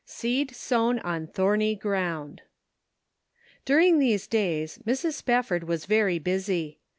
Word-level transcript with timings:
SEED 0.03 0.55
SOWN 0.55 0.97
ON 1.01 1.27
THOBNY 1.27 1.75
GROUND. 1.75 2.41
M 2.41 2.45
VK 3.67 3.69
[URING 3.69 3.99
these 3.99 4.25
days 4.25 4.79
Mrs. 4.79 5.13
Spafford 5.13 5.65
was 5.65 5.85
very 5.85 6.17
busy. 6.17 6.79